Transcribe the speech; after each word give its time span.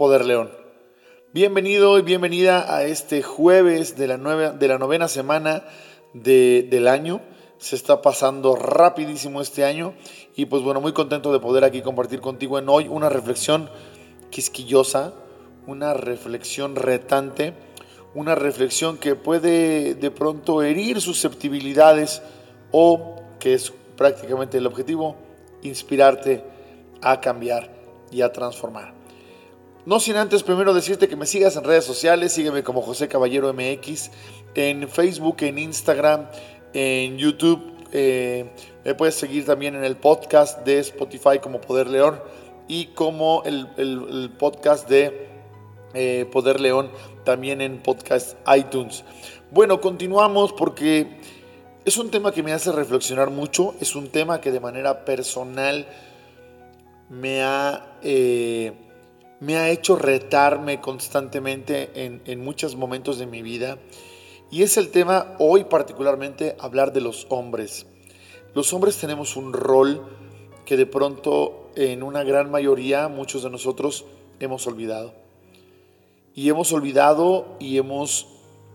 Poder 0.00 0.24
León. 0.24 0.50
Bienvenido 1.34 1.98
y 1.98 2.00
bienvenida 2.00 2.74
a 2.74 2.84
este 2.84 3.22
jueves 3.22 3.98
de 3.98 4.06
la, 4.06 4.16
de 4.52 4.66
la 4.66 4.78
novena 4.78 5.08
semana 5.08 5.62
del 6.14 6.88
año. 6.88 7.20
Se 7.58 7.76
está 7.76 8.00
pasando 8.00 8.56
rapidísimo 8.56 9.42
este 9.42 9.62
año 9.62 9.92
y 10.34 10.46
pues 10.46 10.62
bueno, 10.62 10.80
muy 10.80 10.94
contento 10.94 11.34
de 11.34 11.38
poder 11.38 11.64
aquí 11.64 11.82
compartir 11.82 12.22
contigo 12.22 12.58
en 12.58 12.70
hoy 12.70 12.88
una 12.88 13.10
reflexión 13.10 13.68
quisquillosa, 14.30 15.12
una 15.66 15.92
reflexión 15.92 16.76
retante, 16.76 17.52
una 18.14 18.34
reflexión 18.34 18.96
que 18.96 19.16
puede 19.16 19.96
de 19.96 20.10
pronto 20.10 20.62
herir 20.62 21.02
susceptibilidades 21.02 22.22
o 22.72 23.16
que 23.38 23.52
es 23.52 23.70
prácticamente 23.98 24.56
el 24.56 24.66
objetivo, 24.66 25.16
inspirarte 25.60 26.42
a 27.02 27.20
cambiar 27.20 27.70
y 28.10 28.22
a 28.22 28.32
transformar. 28.32 28.99
No 29.86 29.98
sin 29.98 30.16
antes 30.16 30.42
primero 30.42 30.74
decirte 30.74 31.08
que 31.08 31.16
me 31.16 31.24
sigas 31.24 31.56
en 31.56 31.64
redes 31.64 31.84
sociales, 31.84 32.32
sígueme 32.32 32.62
como 32.62 32.82
José 32.82 33.08
Caballero 33.08 33.52
MX, 33.54 34.10
en 34.54 34.88
Facebook, 34.88 35.36
en 35.40 35.58
Instagram, 35.58 36.26
en 36.74 37.16
YouTube. 37.16 37.62
Eh, 37.92 38.50
me 38.84 38.94
puedes 38.94 39.14
seguir 39.14 39.46
también 39.46 39.74
en 39.74 39.84
el 39.84 39.96
podcast 39.96 40.64
de 40.66 40.80
Spotify 40.80 41.38
como 41.40 41.60
Poder 41.62 41.86
León 41.86 42.20
y 42.68 42.86
como 42.88 43.42
el, 43.44 44.30
podcast 44.38 44.88
de 44.88 45.28
eh, 45.94 46.26
Poder 46.30 46.60
León 46.60 46.90
también 47.24 47.62
en 47.62 47.82
podcast 47.82 48.36
iTunes. 48.54 49.02
Bueno, 49.50 49.80
continuamos 49.80 50.52
porque 50.52 51.20
es 51.86 51.96
un 51.96 52.10
tema 52.10 52.32
que 52.32 52.42
me 52.42 52.52
hace 52.52 52.70
reflexionar 52.70 53.30
mucho, 53.30 53.74
es 53.80 53.96
un 53.96 54.08
tema 54.08 54.40
que 54.42 54.52
de 54.52 54.60
manera 54.60 55.04
personal 55.06 55.88
me 57.08 57.42
ha, 57.42 57.96
eh, 58.02 58.89
me 59.40 59.56
ha 59.56 59.70
hecho 59.70 59.96
retarme 59.96 60.80
constantemente 60.80 61.90
en, 61.94 62.22
en 62.26 62.44
muchos 62.44 62.76
momentos 62.76 63.18
de 63.18 63.26
mi 63.26 63.42
vida. 63.42 63.78
Y 64.50 64.62
es 64.62 64.76
el 64.76 64.90
tema 64.90 65.34
hoy 65.38 65.64
particularmente 65.64 66.56
hablar 66.58 66.92
de 66.92 67.00
los 67.00 67.26
hombres. 67.30 67.86
Los 68.54 68.72
hombres 68.72 68.98
tenemos 68.98 69.36
un 69.36 69.52
rol 69.52 70.02
que 70.64 70.76
de 70.76 70.86
pronto 70.86 71.70
en 71.74 72.02
una 72.02 72.22
gran 72.22 72.50
mayoría 72.50 73.08
muchos 73.08 73.42
de 73.42 73.50
nosotros 73.50 74.04
hemos 74.40 74.66
olvidado. 74.66 75.14
Y 76.34 76.48
hemos 76.48 76.72
olvidado 76.72 77.56
y 77.58 77.78
hemos 77.78 78.28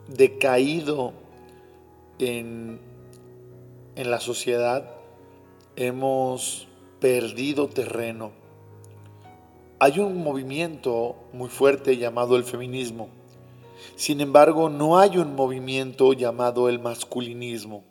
decaído 0.07 1.13
en, 2.19 2.79
en 3.95 4.11
la 4.11 4.19
sociedad, 4.19 4.95
hemos 5.75 6.67
perdido 6.99 7.67
terreno. 7.67 8.31
Hay 9.77 9.99
un 9.99 10.23
movimiento 10.23 11.17
muy 11.33 11.49
fuerte 11.49 11.97
llamado 11.97 12.37
el 12.37 12.45
feminismo. 12.45 13.09
Sin 13.97 14.21
embargo, 14.21 14.69
no 14.69 14.99
hay 14.99 15.17
un 15.17 15.35
movimiento 15.35 16.13
llamado 16.13 16.69
el 16.69 16.79
masculinismo. 16.79 17.83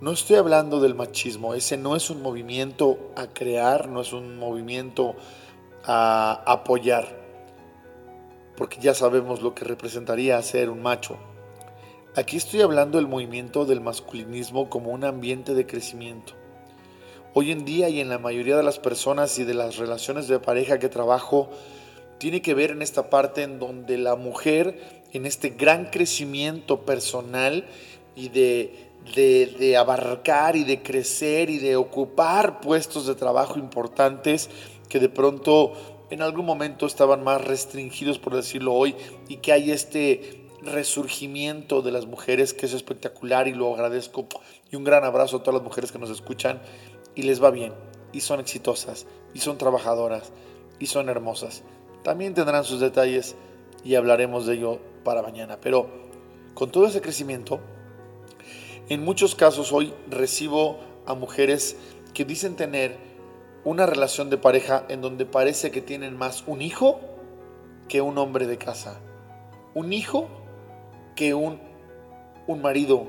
No 0.00 0.12
estoy 0.12 0.36
hablando 0.36 0.80
del 0.80 0.94
machismo, 0.94 1.52
ese 1.52 1.76
no 1.76 1.94
es 1.94 2.08
un 2.08 2.22
movimiento 2.22 3.12
a 3.16 3.26
crear, 3.26 3.90
no 3.90 4.00
es 4.00 4.14
un 4.14 4.38
movimiento 4.38 5.14
a 5.84 6.42
apoyar, 6.46 7.06
porque 8.56 8.80
ya 8.80 8.94
sabemos 8.94 9.42
lo 9.42 9.54
que 9.54 9.66
representaría 9.66 10.40
ser 10.40 10.70
un 10.70 10.80
macho. 10.80 11.18
Aquí 12.16 12.38
estoy 12.38 12.62
hablando 12.62 12.96
del 12.96 13.08
movimiento 13.08 13.66
del 13.66 13.82
masculinismo 13.82 14.70
como 14.70 14.90
un 14.90 15.04
ambiente 15.04 15.52
de 15.52 15.66
crecimiento. 15.66 16.32
Hoy 17.36 17.50
en 17.50 17.64
día 17.64 17.88
y 17.88 17.98
en 17.98 18.08
la 18.10 18.20
mayoría 18.20 18.56
de 18.56 18.62
las 18.62 18.78
personas 18.78 19.40
y 19.40 19.44
de 19.44 19.54
las 19.54 19.76
relaciones 19.76 20.28
de 20.28 20.38
pareja 20.38 20.78
que 20.78 20.88
trabajo, 20.88 21.50
tiene 22.18 22.40
que 22.42 22.54
ver 22.54 22.70
en 22.70 22.80
esta 22.80 23.10
parte 23.10 23.42
en 23.42 23.58
donde 23.58 23.98
la 23.98 24.14
mujer, 24.14 25.02
en 25.12 25.26
este 25.26 25.50
gran 25.50 25.86
crecimiento 25.86 26.82
personal 26.82 27.66
y 28.14 28.28
de, 28.28 28.72
de, 29.16 29.76
abarcar 29.76 30.54
y 30.54 30.62
de 30.62 30.80
crecer 30.80 31.50
y 31.50 31.58
de 31.58 31.74
ocupar 31.74 32.60
puestos 32.60 33.08
de 33.08 33.16
trabajo 33.16 33.58
importantes 33.58 34.48
que 34.88 35.00
de 35.00 35.08
pronto 35.08 35.72
en 36.10 36.22
algún 36.22 36.46
momento 36.46 36.86
estaban 36.86 37.24
más 37.24 37.42
restringidos, 37.44 38.20
por 38.20 38.36
decirlo 38.36 38.74
hoy, 38.74 38.94
y 39.26 39.38
que 39.38 39.50
hay 39.50 39.72
este 39.72 40.44
resurgimiento 40.62 41.82
de 41.82 41.90
las 41.90 42.06
mujeres 42.06 42.54
que 42.54 42.66
es 42.66 42.74
espectacular 42.74 43.48
y 43.48 43.54
lo 43.54 43.74
agradezco. 43.74 44.26
Y 44.70 44.76
un 44.76 44.84
gran 44.84 45.02
abrazo 45.02 45.38
a 45.38 45.42
todas 45.42 45.54
las 45.54 45.64
mujeres 45.64 45.90
que 45.90 45.98
nos 45.98 46.10
escuchan 46.10 46.60
y 47.14 47.22
les 47.22 47.42
va 47.42 47.50
bien, 47.50 47.72
y 48.12 48.20
son 48.20 48.40
exitosas, 48.40 49.06
y 49.32 49.40
son 49.40 49.58
trabajadoras, 49.58 50.32
y 50.78 50.86
son 50.86 51.08
hermosas. 51.08 51.62
También 52.02 52.34
tendrán 52.34 52.64
sus 52.64 52.80
detalles 52.80 53.34
y 53.82 53.94
hablaremos 53.94 54.46
de 54.46 54.54
ello 54.54 54.78
para 55.04 55.22
mañana. 55.22 55.58
Pero 55.60 55.88
con 56.54 56.70
todo 56.70 56.86
ese 56.86 57.00
crecimiento, 57.00 57.60
en 58.88 59.02
muchos 59.02 59.34
casos 59.34 59.72
hoy 59.72 59.94
recibo 60.08 60.78
a 61.06 61.14
mujeres 61.14 61.76
que 62.12 62.24
dicen 62.24 62.56
tener 62.56 62.96
una 63.64 63.86
relación 63.86 64.28
de 64.28 64.36
pareja 64.36 64.84
en 64.88 65.00
donde 65.00 65.24
parece 65.24 65.70
que 65.70 65.80
tienen 65.80 66.16
más 66.16 66.44
un 66.46 66.60
hijo 66.60 67.00
que 67.88 68.00
un 68.02 68.18
hombre 68.18 68.46
de 68.46 68.58
casa. 68.58 69.00
Un 69.72 69.92
hijo 69.92 70.28
que 71.16 71.34
un, 71.34 71.60
un 72.46 72.60
marido, 72.60 73.06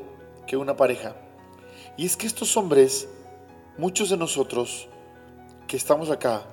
que 0.48 0.58
una 0.58 0.78
pareja. 0.78 1.16
Y 1.98 2.06
es 2.06 2.16
que 2.16 2.28
estos 2.28 2.56
hombres 2.56 3.10
Muchos 3.78 4.09
de 4.09 4.16
nosotros 4.16 4.88
que 5.68 5.75
estamos 5.75 6.09
acá 6.09 6.46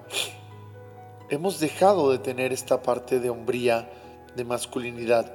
hemos 1.31 1.61
dejado 1.61 2.11
de 2.11 2.19
tener 2.19 2.53
esta 2.53 2.83
parte 2.83 3.21
de 3.21 3.31
hombría, 3.31 3.89
de 4.35 4.45
masculinidad, 4.45 5.33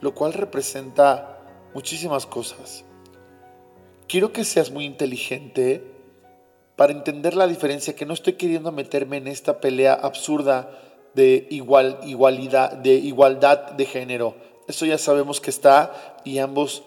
lo 0.00 0.12
cual 0.12 0.32
representa 0.32 1.38
muchísimas 1.72 2.26
cosas. 2.26 2.84
Quiero 4.08 4.32
que 4.32 4.42
seas 4.42 4.72
muy 4.72 4.86
inteligente 4.86 5.84
para 6.74 6.92
entender 6.92 7.34
la 7.34 7.46
diferencia, 7.46 7.94
que 7.94 8.06
no 8.06 8.14
estoy 8.14 8.32
queriendo 8.32 8.72
meterme 8.72 9.18
en 9.18 9.28
esta 9.28 9.60
pelea 9.60 9.94
absurda 9.94 10.76
de, 11.14 11.46
igual, 11.48 12.00
igualidad, 12.02 12.72
de 12.72 12.94
igualdad 12.94 13.70
de 13.70 13.86
género. 13.86 14.34
Eso 14.66 14.84
ya 14.84 14.98
sabemos 14.98 15.40
que 15.40 15.50
está 15.50 16.18
y 16.24 16.38
ambos 16.38 16.82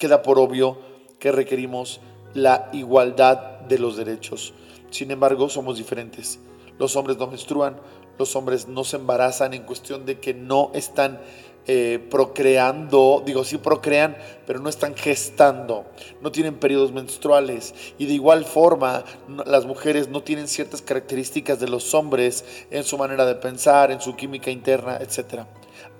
queda 0.00 0.22
por 0.22 0.40
obvio 0.40 0.78
que 1.20 1.30
requerimos 1.30 2.00
la 2.34 2.68
igualdad 2.72 3.60
de 3.60 3.78
los 3.78 3.96
derechos. 3.96 4.54
Sin 4.90 5.10
embargo, 5.10 5.48
somos 5.48 5.78
diferentes. 5.78 6.38
Los 6.78 6.96
hombres 6.96 7.16
no 7.18 7.26
menstruan, 7.26 7.76
los 8.18 8.36
hombres 8.36 8.68
no 8.68 8.84
se 8.84 8.96
embarazan 8.96 9.54
en 9.54 9.62
cuestión 9.62 10.04
de 10.04 10.20
que 10.20 10.34
no 10.34 10.70
están 10.74 11.20
eh, 11.66 12.04
procreando, 12.10 13.22
digo, 13.24 13.44
sí 13.44 13.56
procrean, 13.56 14.16
pero 14.46 14.58
no 14.58 14.68
están 14.68 14.96
gestando, 14.96 15.84
no 16.20 16.32
tienen 16.32 16.56
periodos 16.56 16.92
menstruales. 16.92 17.72
Y 17.98 18.06
de 18.06 18.14
igual 18.14 18.44
forma, 18.44 19.04
las 19.46 19.64
mujeres 19.64 20.08
no 20.08 20.22
tienen 20.22 20.48
ciertas 20.48 20.82
características 20.82 21.60
de 21.60 21.68
los 21.68 21.94
hombres 21.94 22.44
en 22.70 22.82
su 22.82 22.98
manera 22.98 23.24
de 23.26 23.36
pensar, 23.36 23.92
en 23.92 24.00
su 24.00 24.16
química 24.16 24.50
interna, 24.50 24.96
etc. 24.96 25.44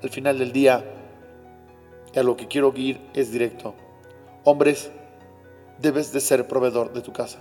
Al 0.03 0.11
final 0.11 0.39
del 0.39 0.53
día, 0.53 0.85
a 2.15 2.23
lo 2.23 2.37
que 2.37 2.49
quiero 2.49 2.73
ir 2.77 3.01
es 3.15 3.31
directo. 3.31 3.75
Hombres, 4.45 4.91
debes 5.83 6.13
de 6.13 6.21
ser 6.21 6.47
proveedor 6.47 6.93
de 6.93 7.03
tu 7.03 7.13
casa. 7.13 7.41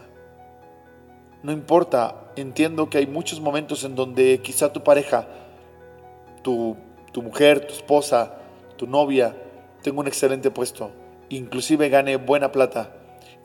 No 1.44 1.52
importa, 1.52 2.32
entiendo 2.36 2.90
que 2.90 2.98
hay 2.98 3.08
muchos 3.08 3.40
momentos 3.40 3.84
en 3.84 3.96
donde 3.96 4.42
quizá 4.44 4.74
tu 4.74 4.84
pareja, 4.84 5.28
tu, 6.44 6.76
tu 7.12 7.22
mujer, 7.22 7.66
tu 7.66 7.74
esposa, 7.74 8.40
tu 8.78 8.88
novia, 8.88 9.36
tenga 9.82 10.00
un 10.00 10.08
excelente 10.08 10.52
puesto, 10.52 10.92
inclusive 11.30 11.90
gane 11.90 12.18
buena 12.18 12.52
plata. 12.52 12.96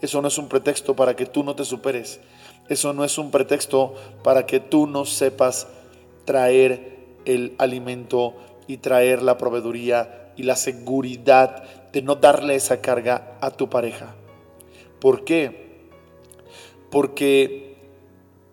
Eso 0.01 0.21
no 0.21 0.29
es 0.29 0.37
un 0.37 0.49
pretexto 0.49 0.95
para 0.95 1.15
que 1.17 1.25
tú 1.25 1.43
no 1.43 1.55
te 1.57 1.65
superes. 1.65 2.21
Eso 2.69 2.93
no 2.93 3.05
es 3.05 3.17
un 3.17 3.31
pretexto 3.31 3.95
para 4.23 4.45
que 4.45 4.61
tú 4.61 4.87
no 4.87 5.05
sepas 5.05 5.69
traer 6.25 6.97
el 7.25 7.55
alimento 7.59 8.35
y 8.67 8.79
traer 8.79 9.23
la 9.23 9.39
proveeduría 9.39 10.33
y 10.37 10.43
la 10.43 10.57
seguridad 10.57 11.63
de 11.93 12.03
no 12.03 12.17
darle 12.17 12.57
esa 12.57 12.81
carga 12.81 13.39
a 13.41 13.51
tu 13.51 13.71
pareja. 13.71 14.15
¿Por 15.01 15.25
qué? 15.25 15.89
Porque 16.91 17.77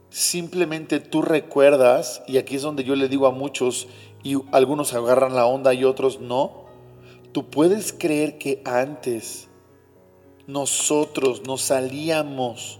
simplemente 0.09 0.99
tú 0.99 1.21
recuerdas, 1.21 2.21
y 2.27 2.37
aquí 2.37 2.55
es 2.55 2.61
donde 2.61 2.83
yo 2.83 2.95
le 2.95 3.09
digo 3.09 3.27
a 3.27 3.31
muchos, 3.31 3.87
y 4.23 4.35
algunos 4.51 4.93
agarran 4.93 5.35
la 5.35 5.45
onda 5.45 5.73
y 5.73 5.83
otros 5.83 6.19
no, 6.19 6.65
tú 7.31 7.49
puedes 7.49 7.93
creer 7.93 8.37
que 8.37 8.61
antes 8.65 9.49
nosotros 10.47 11.43
nos 11.45 11.61
salíamos 11.61 12.79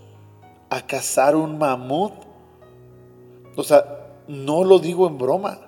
a 0.70 0.86
cazar 0.86 1.36
un 1.36 1.58
mamut. 1.58 2.14
O 3.56 3.64
sea, 3.64 4.16
no 4.28 4.64
lo 4.64 4.80
digo 4.80 5.08
en 5.08 5.18
broma. 5.18 5.60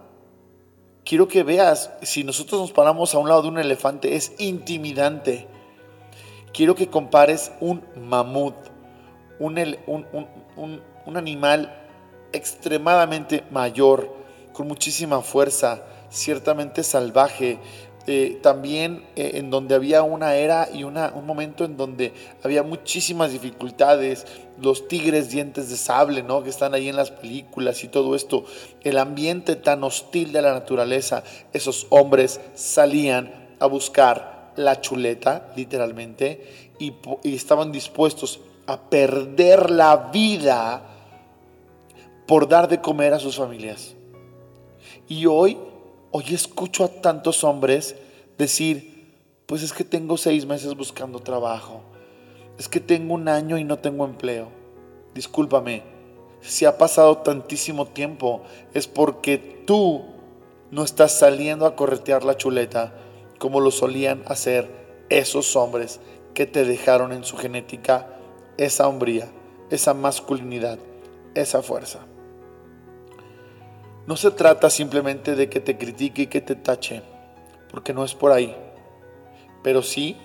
Quiero 1.03 1.27
que 1.27 1.43
veas, 1.43 1.91
si 2.01 2.23
nosotros 2.23 2.59
nos 2.61 2.71
paramos 2.71 3.13
a 3.13 3.19
un 3.19 3.27
lado 3.27 3.43
de 3.43 3.47
un 3.49 3.59
elefante, 3.59 4.15
es 4.15 4.33
intimidante 4.39 5.47
quiero 6.55 6.73
que 6.73 6.87
compares 6.87 7.51
un 7.59 7.83
mamut, 7.97 8.55
un, 9.39 9.57
animal 11.13 11.75
extremadamente 12.31 13.43
mayor, 13.51 14.15
con 14.53 14.67
muchísima 14.67 15.21
fuerza, 15.21 15.83
ciertamente 16.09 16.83
salvaje, 16.83 17.59
eh, 18.07 18.39
también 18.41 19.03
eh, 19.15 19.31
en 19.33 19.49
donde 19.49 19.75
había 19.75 20.03
una 20.03 20.35
era 20.35 20.69
y 20.71 20.85
una, 20.85 21.11
un 21.13 21.25
momento 21.25 21.65
en 21.65 21.75
donde 21.75 22.13
había 22.43 22.63
muchísimas 22.63 23.31
dificultades, 23.31 24.25
los 24.61 24.87
tigres 24.87 25.29
dientes 25.31 25.69
de 25.69 25.75
sable, 25.75 26.23
¿no? 26.23 26.41
que 26.41 26.49
están 26.49 26.73
ahí 26.73 26.87
en 26.87 26.95
las 26.95 27.11
películas 27.11 27.83
y 27.83 27.89
todo 27.89 28.15
esto, 28.15 28.45
el 28.83 28.97
ambiente 28.97 29.57
tan 29.57 29.83
hostil 29.83 30.31
de 30.31 30.41
la 30.41 30.53
naturaleza, 30.53 31.23
esos 31.51 31.87
hombres 31.89 32.39
salían 32.53 33.49
a 33.59 33.65
buscar 33.65 34.34
la 34.55 34.81
chuleta, 34.81 35.51
literalmente, 35.55 36.71
y, 36.79 36.93
estaban 37.23 37.71
dispuestos 37.71 38.39
a 38.67 38.89
perder 38.89 39.69
la 39.69 40.09
vida 40.11 40.81
por 42.27 42.47
dar 42.47 42.67
de 42.67 42.81
comer 42.81 43.13
a 43.13 43.19
sus 43.19 43.35
familias. 43.35 43.95
Y 45.07 45.25
hoy 45.27 45.57
Hoy 46.17 46.33
escucho 46.33 46.85
a 46.85 46.87
tantos 46.87 47.43
hombres 47.43 47.97
decir, 48.37 49.19
pues 49.47 49.63
es 49.63 49.73
que 49.73 49.83
tengo 49.83 50.15
seis 50.15 50.45
meses 50.45 50.73
buscando 50.73 51.19
trabajo, 51.19 51.81
es 52.57 52.69
que 52.69 52.79
tengo 52.79 53.15
un 53.15 53.27
año 53.27 53.57
y 53.57 53.65
no 53.65 53.79
tengo 53.79 54.05
empleo. 54.05 54.47
Discúlpame, 55.13 55.83
si 56.39 56.63
ha 56.63 56.77
pasado 56.77 57.17
tantísimo 57.17 57.87
tiempo 57.87 58.43
es 58.73 58.87
porque 58.87 59.37
tú 59.67 60.05
no 60.71 60.85
estás 60.85 61.19
saliendo 61.19 61.65
a 61.65 61.75
corretear 61.75 62.23
la 62.23 62.37
chuleta 62.37 62.95
como 63.39 63.59
lo 63.59 63.71
solían 63.71 64.23
hacer 64.27 64.69
esos 65.09 65.55
hombres 65.55 65.99
que 66.33 66.45
te 66.45 66.65
dejaron 66.65 67.13
en 67.13 67.23
su 67.23 67.37
genética 67.37 68.07
esa 68.57 68.87
hombría, 68.87 69.27
esa 69.69 69.93
masculinidad, 69.93 70.79
esa 71.33 71.61
fuerza. 71.61 71.99
No 74.07 74.17
se 74.17 74.31
trata 74.31 74.69
simplemente 74.69 75.35
de 75.35 75.49
que 75.49 75.59
te 75.59 75.77
critique 75.77 76.23
y 76.23 76.27
que 76.27 76.41
te 76.41 76.55
tache, 76.55 77.01
porque 77.71 77.93
no 77.93 78.05
es 78.05 78.13
por 78.13 78.31
ahí, 78.31 78.55
pero 79.63 79.81
sí 79.81 80.17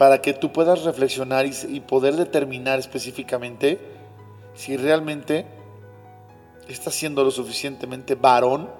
para 0.00 0.22
que 0.22 0.32
tú 0.32 0.50
puedas 0.50 0.84
reflexionar 0.84 1.44
y, 1.44 1.80
poder 1.80 2.16
determinar 2.16 2.78
específicamente 2.78 3.78
si 4.54 4.78
realmente 4.78 5.44
estás 6.68 6.94
siendo 6.94 7.22
lo 7.22 7.30
suficientemente 7.30 8.14
varón 8.14 8.70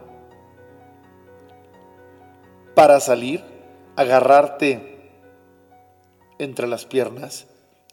para 2.80 2.98
salir, 2.98 3.42
agarrarte 3.94 5.12
entre 6.38 6.66
las 6.66 6.86
piernas 6.86 7.46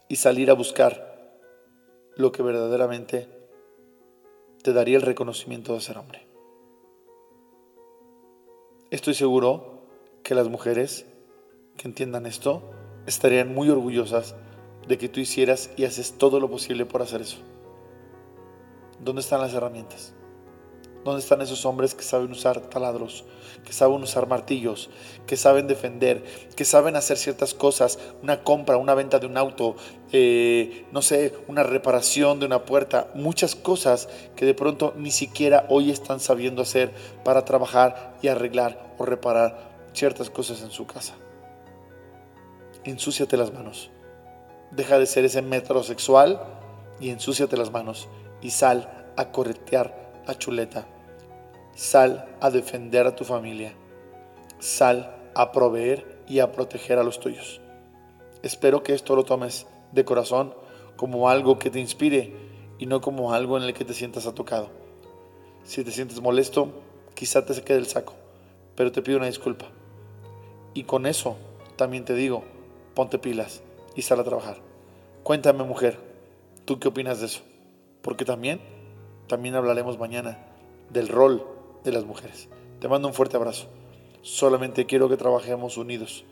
y 0.08 0.16
salir 0.16 0.50
a 0.50 0.54
buscar 0.54 1.36
lo 2.16 2.32
que 2.32 2.42
verdaderamente 2.42 3.28
te 4.62 4.72
daría 4.72 4.96
el 4.96 5.02
reconocimiento 5.02 5.74
de 5.74 5.82
ser 5.82 5.98
hombre. 5.98 6.26
Estoy 8.90 9.12
seguro 9.12 9.82
que 10.22 10.34
las 10.34 10.48
mujeres 10.48 11.04
que 11.76 11.86
entiendan 11.86 12.24
esto 12.24 12.70
estarían 13.06 13.52
muy 13.52 13.68
orgullosas 13.68 14.36
de 14.86 14.96
que 14.96 15.10
tú 15.10 15.20
hicieras 15.20 15.68
y 15.76 15.84
haces 15.84 16.16
todo 16.16 16.40
lo 16.40 16.48
posible 16.48 16.86
por 16.86 17.02
hacer 17.02 17.20
eso. 17.20 17.36
¿Dónde 19.00 19.20
están 19.20 19.42
las 19.42 19.52
herramientas? 19.52 20.14
¿Dónde 21.04 21.20
están 21.20 21.40
esos 21.40 21.64
hombres 21.64 21.94
que 21.94 22.02
saben 22.02 22.30
usar 22.32 22.60
taladros, 22.60 23.24
que 23.64 23.72
saben 23.72 24.02
usar 24.02 24.26
martillos, 24.26 24.90
que 25.26 25.36
saben 25.36 25.66
defender, 25.66 26.24
que 26.56 26.64
saben 26.64 26.96
hacer 26.96 27.16
ciertas 27.16 27.54
cosas, 27.54 27.98
una 28.22 28.42
compra, 28.42 28.76
una 28.76 28.94
venta 28.94 29.18
de 29.18 29.26
un 29.26 29.36
auto, 29.36 29.76
eh, 30.12 30.86
no 30.92 31.00
sé, 31.00 31.34
una 31.46 31.62
reparación 31.62 32.40
de 32.40 32.46
una 32.46 32.64
puerta, 32.64 33.08
muchas 33.14 33.54
cosas 33.54 34.08
que 34.36 34.44
de 34.44 34.54
pronto 34.54 34.92
ni 34.96 35.10
siquiera 35.10 35.66
hoy 35.68 35.90
están 35.90 36.20
sabiendo 36.20 36.62
hacer 36.62 36.92
para 37.24 37.44
trabajar 37.44 38.16
y 38.20 38.28
arreglar 38.28 38.94
o 38.98 39.06
reparar 39.06 39.68
ciertas 39.92 40.30
cosas 40.30 40.62
en 40.62 40.70
su 40.70 40.86
casa. 40.86 41.14
Ensúciate 42.84 43.36
las 43.36 43.52
manos. 43.52 43.90
Deja 44.72 44.98
de 44.98 45.06
ser 45.06 45.24
ese 45.24 45.42
metrosexual 45.42 46.42
y 47.00 47.10
ensúciate 47.10 47.56
las 47.56 47.70
manos 47.70 48.08
y 48.42 48.50
sal 48.50 49.12
a 49.16 49.30
corretear 49.30 50.07
a 50.28 50.38
chuleta. 50.38 50.86
Sal 51.74 52.28
a 52.40 52.50
defender 52.50 53.06
a 53.06 53.16
tu 53.16 53.24
familia. 53.24 53.74
Sal 54.58 55.16
a 55.34 55.52
proveer 55.52 56.22
y 56.28 56.40
a 56.40 56.52
proteger 56.52 56.98
a 56.98 57.02
los 57.02 57.18
tuyos. 57.18 57.60
Espero 58.42 58.82
que 58.82 58.94
esto 58.94 59.16
lo 59.16 59.24
tomes 59.24 59.66
de 59.92 60.04
corazón 60.04 60.54
como 60.96 61.28
algo 61.28 61.58
que 61.58 61.70
te 61.70 61.80
inspire 61.80 62.34
y 62.78 62.86
no 62.86 63.00
como 63.00 63.32
algo 63.32 63.56
en 63.56 63.64
el 63.64 63.74
que 63.74 63.84
te 63.84 63.94
sientas 63.94 64.26
atocado. 64.26 64.70
Si 65.64 65.82
te 65.84 65.90
sientes 65.90 66.20
molesto, 66.20 66.72
quizá 67.14 67.44
te 67.44 67.54
se 67.54 67.62
quede 67.62 67.78
el 67.78 67.86
saco, 67.86 68.14
pero 68.74 68.92
te 68.92 69.02
pido 69.02 69.18
una 69.18 69.26
disculpa. 69.26 69.66
Y 70.74 70.84
con 70.84 71.06
eso 71.06 71.36
también 71.76 72.04
te 72.04 72.14
digo, 72.14 72.44
ponte 72.94 73.18
pilas 73.18 73.62
y 73.96 74.02
sal 74.02 74.20
a 74.20 74.24
trabajar. 74.24 74.58
Cuéntame 75.22 75.64
mujer, 75.64 75.98
¿tú 76.64 76.78
qué 76.78 76.88
opinas 76.88 77.20
de 77.20 77.26
eso? 77.26 77.40
Porque 78.02 78.24
también, 78.24 78.60
también 79.28 79.54
hablaremos 79.54 79.98
mañana 79.98 80.38
del 80.90 81.08
rol 81.08 81.46
de 81.84 81.92
las 81.92 82.04
mujeres. 82.04 82.48
Te 82.80 82.88
mando 82.88 83.08
un 83.08 83.14
fuerte 83.14 83.36
abrazo. 83.36 83.68
Solamente 84.22 84.86
quiero 84.86 85.08
que 85.08 85.16
trabajemos 85.16 85.76
unidos. 85.76 86.24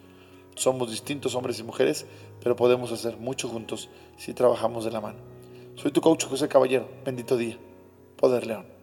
Somos 0.56 0.90
distintos 0.90 1.34
hombres 1.34 1.60
y 1.60 1.62
mujeres, 1.62 2.06
pero 2.42 2.56
podemos 2.56 2.90
hacer 2.90 3.18
mucho 3.18 3.48
juntos 3.48 3.90
si 4.16 4.32
trabajamos 4.32 4.84
de 4.84 4.90
la 4.90 5.00
mano. 5.00 5.18
Soy 5.76 5.92
tu 5.92 6.00
coach 6.00 6.24
José 6.24 6.48
Caballero. 6.48 6.88
Bendito 7.04 7.36
día. 7.36 7.58
Poder 8.16 8.46
León. 8.46 8.75